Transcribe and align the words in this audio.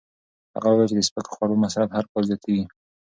هغه 0.55 0.67
وویل 0.69 0.89
چې 0.91 0.95
د 0.97 1.01
سپکو 1.07 1.33
خوړو 1.35 1.61
مصرف 1.63 1.89
هر 1.93 2.05
کال 2.11 2.23
زیاتېږي. 2.29 2.65